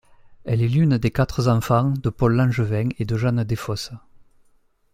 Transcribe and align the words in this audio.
Elle 0.45 0.63
est 0.63 0.67
l'un 0.67 0.97
des 0.97 1.11
quatre 1.11 1.47
enfants 1.47 1.91
de 1.91 2.09
Paul 2.09 2.33
Langevin 2.35 2.89
et 2.97 3.05
de 3.05 3.17
Jeanne 3.17 3.43
Desfosses. 3.43 3.91